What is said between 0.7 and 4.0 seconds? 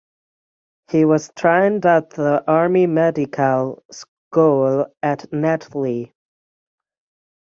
He was trained at the Army Medical